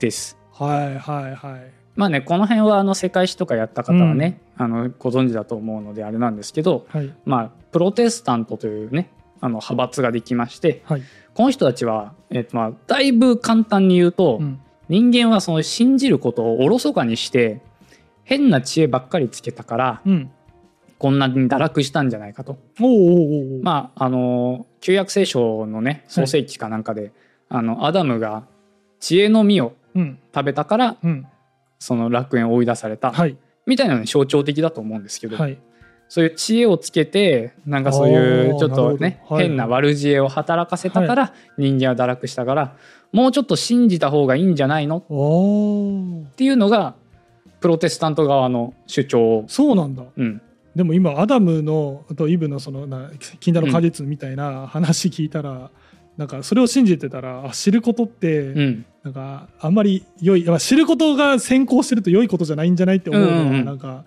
[0.00, 1.72] ですはいはいはい。
[1.96, 11.02] まあねこの辺はあの世界史とかやった方はね、うん、あのご存知だと思うのであれなんですけど、はい、まあプロテスタントというねあの派閥ができまして、はい、
[11.34, 17.60] この人たちは、えーとまあ、だいぶ簡単に言うと、うん、人間はその信じることをおろそかにして
[18.24, 20.30] 変な知恵ばっかりつけたから、うん、
[20.98, 22.58] こんなに堕落したんじゃないかと。
[23.62, 27.12] まああの旧約聖書のね創世記かなんかで、はい、
[27.50, 28.44] あのアダムが
[28.98, 31.26] 知恵の実を食べたから、うん、
[31.78, 35.58] その楽園を追い出された、はい、みたいなのに象徴的だと思うんですけど、はい、
[36.08, 42.76] そういう知恵をつけてなんかそういうちょっとね、変な悪知恵を働かせたから人間は堕落したから、
[43.12, 44.98] もうちょっと信じた方がいいんじゃないの？
[44.98, 46.94] っていうのが
[47.60, 49.44] プロテスタント側の主張。
[49.48, 50.42] そうなんだ、うん、
[50.74, 55.68] でも今アダムのとイブのそのな禁断の果実みたいな話聞いたら、うん、
[56.16, 64.04] なんかそれを信じてたら知ることって、うん、なんかあんまり良い知ることが先行してると良いことじゃないんじゃないって思うのは、うんうん、なんか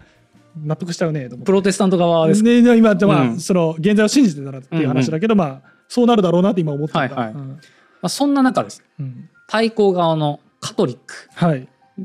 [0.59, 7.57] 納得しちゃうねプロテスタント側ですね今、まあ、うん、その現在を信じてたらっていう話だけど、うんうん、まあそうなるだろうなって今思ってた、はいはい、うん、ま
[8.01, 11.29] あ、そんな中です、うん、対抗側のカトリック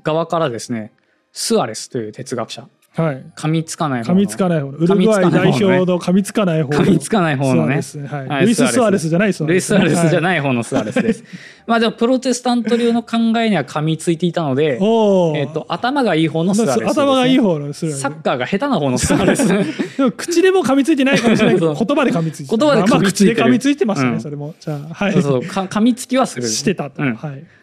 [0.03, 0.93] 側からですね、
[1.33, 7.81] スアレスという哲学者はい、噛みつかない方噛みつかない方ウルグアイ代表の噛みつかない方噛みつかない方のね。
[8.07, 9.09] はい、ルイス・スアレス。
[9.09, 11.25] じゃないルイス・スアレスじゃない方のスアレスです、
[11.67, 18.01] まあでもプロテスタント流の考えには噛みついていたので、 えー、と頭がいい方のスアレス、頭がいい方のスアレス。
[18.01, 19.49] サッカーが下手な方のスアレス。
[19.97, 21.55] でも口でも噛みついてないかもしれない。
[21.55, 24.55] けど言葉で噛みついて言葉で噛みついて,、まあ、口で噛みついてましたね、それも。
[24.61, 25.13] じゃあはい。
[25.15, 25.41] そうそう。
[25.41, 26.47] 噛みつきはする。
[26.47, 27.15] してたと、はい。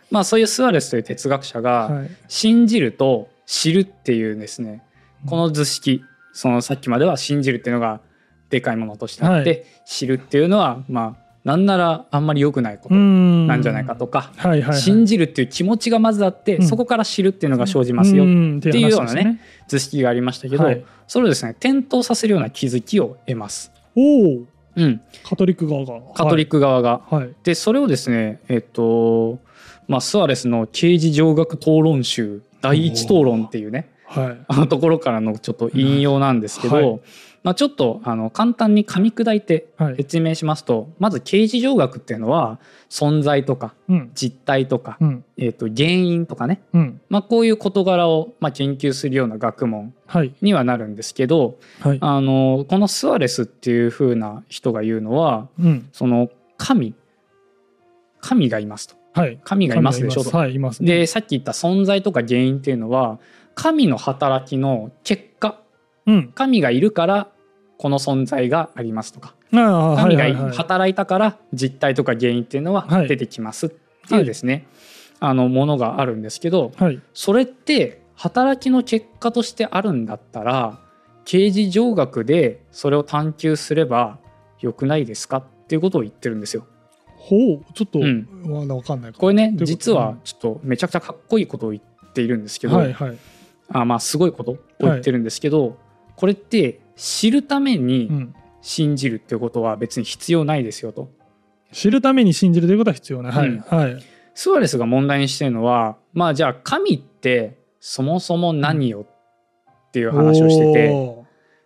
[0.09, 4.81] まあそういうスアレスという哲学者が信じると知るっていうですね
[5.25, 6.03] この図式
[6.33, 8.01] そのさっきまでは信じるっていうのが
[8.49, 18.27] でかいものとしてあって、はい、知るっていうのはまあなんならあんまり良くないことなんじゃないかとか、はいはいはい、信じるっていう気持ちがまずあって、うん、そこから知るっていうのが生じますよっ
[18.59, 21.55] ていうようなね、ね、図式がありましたけど、はい、それをですね。
[21.57, 23.71] 点灯させるような気づきを得ます。
[23.95, 24.43] お
[24.75, 26.01] うん、カトリック側が。
[26.13, 27.01] カトリック側が。
[27.09, 29.39] はい、でそれをですねえっと
[29.87, 37.01] まあスアレスの刑事上学討論集第一討論っていうねはい、あのところからのちょっと引用なんですけど、はい、
[37.43, 39.67] まあ、ちょっとあの簡単に噛み砕いて
[39.97, 43.75] 説明しますと、はい、まず刑事上学っていうのは存在とか
[44.15, 49.93] 実態とか、うん、えー、と原因とかね、うん、まあ、こういう事柄をまあ研究するような学問
[50.41, 51.59] にはなるんですけど、
[52.01, 56.95] あのこのスアレスっていうふうな人が言うのは、うん、その神
[58.21, 58.99] 神がいますと。
[59.43, 60.35] 神がいますでしょと。
[60.35, 63.19] はいね、でさっき言った存在とか原因っていうのは
[63.59, 65.59] 神の働きの結果、
[66.05, 67.27] うん、神がいるから
[67.77, 73.69] この存在がありますとか神が働いたから実態とか原因っていうのは出てきますっ
[74.07, 74.65] ていうですね、
[75.19, 80.79] はい、あのものがあるんですけど、はい、それって働きの結果としてあるんだったら
[81.25, 84.19] 刑事上学でそれを探求すれば
[84.61, 86.65] よくないですかっていうことを言ってるんですよ。
[87.17, 87.73] ほう。
[87.73, 93.17] ちょっと、うん、わかんないこれね実はちょっとめちゃくちゃかっこいいことを言っているんですけど、はいはい、
[93.71, 95.75] あまあすごいことを言ってるんですけど、はい、
[96.15, 101.11] これって知るために信じるっていうことは別に必要ないですよと。
[101.71, 103.31] 知るために信じるということは必要ない。
[103.31, 104.03] はい、うん、はい。
[104.33, 109.05] スアレスが問題にしてるのはまあじゃあ神ってそもそも何よ
[109.87, 111.19] っていう話をしてて。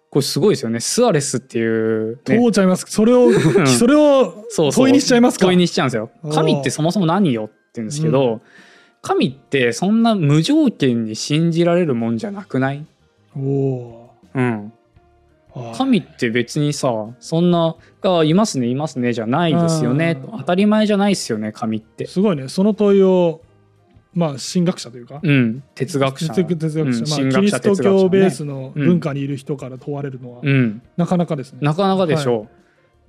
[0.10, 0.80] これすごいですよね。
[0.80, 2.38] スアレスっていう、ね。
[2.38, 2.86] 問うちゃいます。
[2.88, 3.32] それを、
[3.66, 6.12] それを問いにしちゃいますか問いにしちゃうんですよ。
[6.32, 8.42] 神ってそもそも何よって言うんですけど、うん
[9.04, 12.86] 神ってそんな無条件に信じられるもんじゃなくない？
[13.38, 14.72] おうん。
[15.76, 20.18] 神って別にさそんな「あいますねいますね」じゃないですよね。
[20.32, 22.08] 当たり前じゃないですよね神って。
[22.08, 22.48] すごいね。
[22.48, 23.42] その問いを
[24.14, 26.34] まあ神学者というか、うん、哲学者。
[26.34, 31.60] 哲学者、うん、まあ、キリスト教ベースの文化にいる人から問われるのは、うん、なかなかですね。
[31.62, 32.50] なかなかでしょう、はい、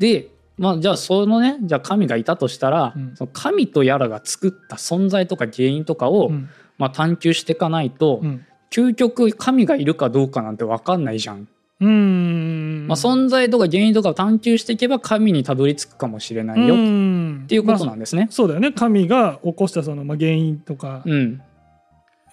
[0.01, 11.49] でまあ、じゃあそのねじゃあ神がいたとしたら、うん、その神とやらが作った存在とか原因とかを、うん、まあ、探求していかないと、うん、究極神がいるかどうかなんて分かんないじゃん。
[11.81, 12.87] うん。
[12.87, 16.75] まあ、存在とか原因とかを探求していけば神にたどり着くかもしれないよ。
[16.75, 18.23] っていうことなんですね。
[18.23, 18.73] まあ、そうだよね。
[18.73, 21.05] 神が起こしたその、まあ、原因とか、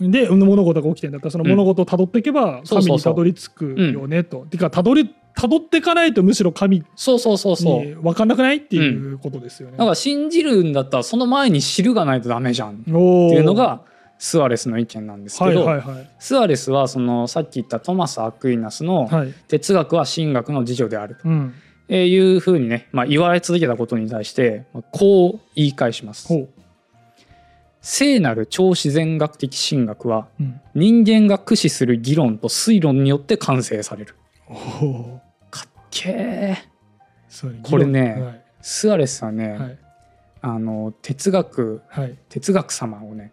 [0.10, 4.48] で物事が起きてんだったらその物事をたどっていけば神にたどり着くよねと。
[4.50, 8.02] てかたどりたどっていかないとむしろ神そうそうそうそう。
[8.02, 9.78] 分かんなくないっていうことですよね。
[9.78, 12.74] だから信じるんだったらその前に知るがないとダメじゃん。
[12.74, 12.94] ってい
[13.40, 13.82] うのが
[14.18, 19.10] スアレスの意見なんですけど、はいはいはい、スアレスはそのさっき言ったトマス・アクイナスの
[19.48, 21.50] 哲学は神学の次女であると、は
[21.90, 26.32] い、いうふうにね、まあ、言われ続けたことに対してこう言い返します。
[27.82, 30.28] 聖なる超自然学的神学は、
[30.76, 34.16] 人間が駆使する議論と推論によって完成される。
[35.50, 37.62] かっけー。
[37.64, 39.78] これね、はい、スアレスはね、はい、
[40.42, 43.32] あの哲学、はい、哲学様をね、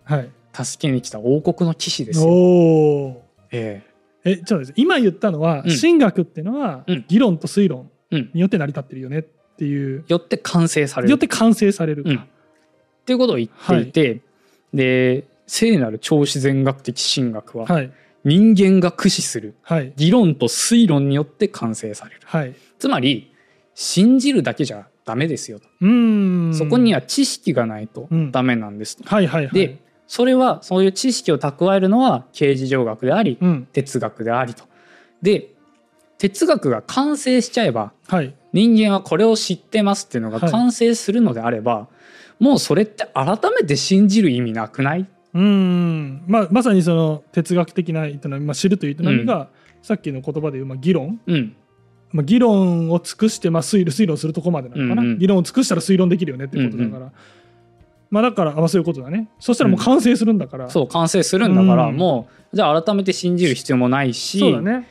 [0.53, 2.29] 助けに来た王国の騎士ですよ。
[2.29, 3.83] おえ
[4.25, 4.37] え。
[4.45, 10.05] ちょっと今言ったのは、うん、神学っていうのは、議論と推論によって成り立ってるよねっていう。
[10.09, 11.11] よって完成される。
[11.11, 12.11] よって完成されるか。
[12.11, 14.21] っていうことを言っていて、
[14.75, 17.91] で聖なる超自然学的神学は、はい、
[18.25, 23.33] 人間が駆使する、はい、議論と推論によって完成される、はい、つまり
[23.75, 25.67] 信じるだけじゃダメですよと。
[26.53, 29.05] そこには知識がないとダメなんですと。
[29.05, 34.65] はいはいはい、でそれはそういう知識を蓄えるのは形事上学であり、うん、哲学でありと。
[35.23, 35.51] で
[36.19, 41.89] 哲学が完成しちゃえば、はい、人間はこれを知ってますっていうのが完成するのであれば、
[42.39, 45.07] もうそれって改めて信じる意味なくない？
[45.35, 46.23] うん。
[46.27, 49.47] まあ、まさにその哲学的な営み、まあ、知るという営みが、うん、
[49.83, 51.57] さっきの言葉で言う、まあ、議論、うん、
[52.13, 57.13] まあ、議論を尽くして、まあ、推推論するとこまでなのかな、うんうん、議論を尽くしたら推論できるよねっていうことだから、うんうん、
[58.11, 59.29] まあ、だからあそういうことだね。
[59.39, 64.89] そしたらもう完成するんだから、そう完成するんだから、もうじゃあ改めて信じる必要もないしそうだ、ね、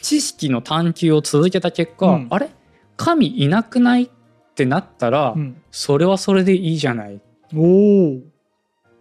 [0.00, 2.48] 知識の探求を続けた結果、あれ？
[2.96, 4.08] 神いなくない？
[4.54, 7.16] ってなったら、うん、それはそれでいいじゃない。
[7.16, 7.20] っ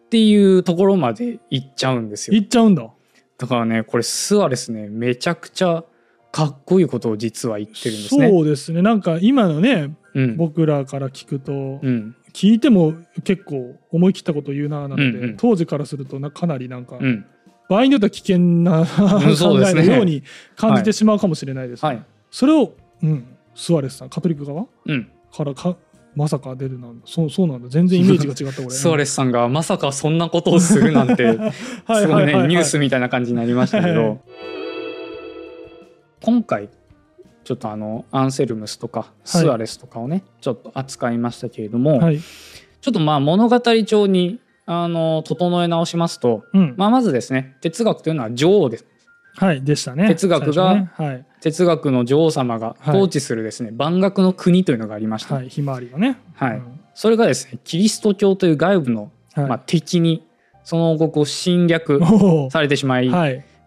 [0.10, 2.36] ていうところまで行っちゃうんですよ。
[2.36, 2.90] 行っちゃうんだ。
[3.38, 5.84] だからねこれスアレスねめちゃくちゃ
[6.32, 8.30] かっこいいことを実は言ってるんですね。
[8.30, 8.82] そうですね。
[8.82, 11.52] なんか今のね、うん、僕らから聞くと、
[11.84, 17.26] うん、聞いても結構思い切ったこと言うななんて、うんうん、当時からするとなかなりなんか、うん、
[17.70, 20.24] 場合によっては危険な 考えのように
[20.56, 21.90] 感じてしまうかもしれないです、ね。
[21.90, 25.76] はい、それを、うん、スアレスさんカトリック側、うん、からか
[26.16, 27.70] まさか出るなんだそうそうなんだ。
[27.70, 28.70] 全然イメージが違った俺。
[28.70, 31.38] スアレスさんがまさかそんなことをするなんて
[31.96, 34.20] すごいねニュースみたいな感じになりましたけど。
[36.22, 36.70] 今回
[37.44, 48.86] ちょっとあのアンセルムスとかスアレスとかをね、はい、ちょっと扱いましたけれども、はい、ちょっとまあ物語調にあの整え直しますと、うん、まあ、まずですね哲学というのは女王です
[49.36, 50.08] はいでしたね。
[50.08, 50.92] 哲学が、ね。
[50.96, 60.28] はい、哲学の女王様が統治するですね、はい、万学の国というのがありました、はい、ひまわりがね、はい、うん、それがですねキリスト教という外部の、まあ、敵に
[60.64, 62.00] その王国を侵略
[62.52, 63.10] されてしまい、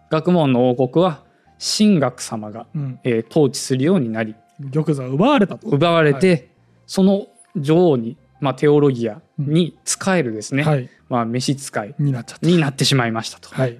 [0.09, 1.23] 学問の王国は
[1.59, 4.35] 神学様が、うん、えー、統治するようになり
[4.71, 5.67] 玉座を奪われたと。
[5.67, 6.49] 奪われて、
[6.85, 13.49] その女王に、まあ、テオロギアに仕えるですね、まあ、召使いになってしまいましたと。
[13.49, 13.77] はい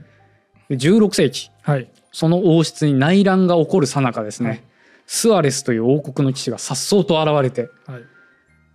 [0.69, 4.63] 16世紀、はい、その王室に内乱が起こるさなかですね、はい、
[5.05, 8.03] スアレスという王国の騎士が颯爽と現れて、はい、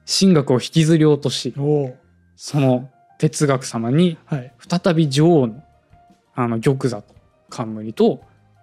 [0.07, 1.55] 神学を引きずり落とし
[2.37, 4.19] その哲学様に
[4.59, 5.63] 再び女王の
[6.35, 7.15] あの玉座と
[7.51, 8.23] 冠と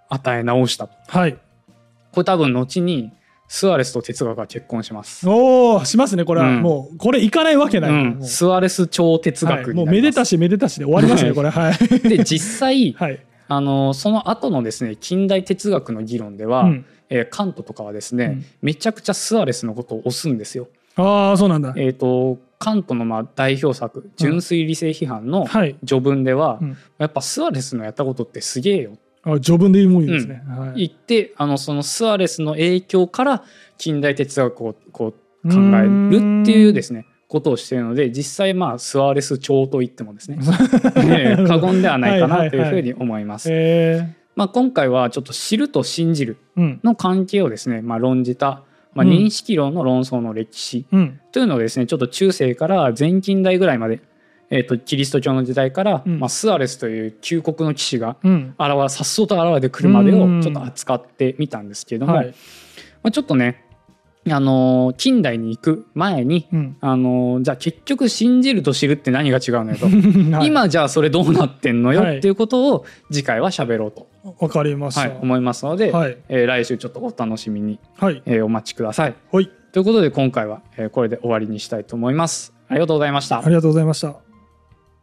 [0.09, 0.95] 与え直したと。
[1.07, 1.39] はい、こ
[2.17, 3.11] れ多分後に
[3.51, 5.27] スアレスと哲学が結婚します。
[5.27, 6.23] おお、しますね。
[6.23, 7.91] これは、うん、もう、これいかないわけない。
[7.91, 11.49] うん、スアレス超哲学、はい、もうめでたしめでたしで終わりますね、 これ。
[11.49, 11.99] はい。
[12.07, 20.67] で、実際、 はい、あの、その後のですね、近代哲学の議論では、うん、えー、カントとかはですね、うん、めちゃくちゃスアレスのことを推すんですよ。
[20.95, 21.73] ああ、そうなんだ。
[21.75, 25.47] えっ、ー、と、カントのまあ代表作「純粋理性批判」の
[25.85, 26.59] 序文では、
[26.99, 28.91] やっぱスアレスのやったことってすげえよ
[29.33, 30.41] あ序文で言うもんですね。
[30.45, 30.59] うん。
[30.59, 33.43] はい、言ってあのそのスアレスの影響から
[33.77, 35.13] 近代哲学をこ
[35.43, 40.39] う考えるっていうですねことをしているので実際まあスアレス朝と言ってもですね
[41.47, 43.49] 過言ではないかなというふうに思います。
[44.35, 48.63] まあ、今回はちょっと知ると信じるの関係をですね、まあ、論じた、
[48.93, 50.85] まあ、認識論の論争の歴史
[51.33, 53.99] というのをですねちょっと中世から前近代ぐらいまで
[54.51, 58.17] えーと、キリスト教の時代から、うん、まあ、スアレスという旧国の騎士が
[58.89, 62.33] さっそうと現れてくるまでをちょっと扱ってみたんですけれども、はい、ま
[63.09, 63.65] あ、ちょっとね
[64.27, 69.85] あの近代に行く前に、うん、あのじゃあ結局信じると知るって何が違うのよと、
[70.35, 74.07] はい、今じゃあそれどうなってんのよっていうことを次回は喋ろうと。
[74.39, 78.21] わかりました、はい、思いますので、はい、えー、来週ちょっとお楽しみに、はい。
[78.25, 79.15] えー、お待ちください。
[79.31, 82.53] はい、ということで今回は、えー、これで終わりにしたいと思います。
[82.67, 83.39] ありがとうございました。
[83.39, 84.28] ありがとうございました。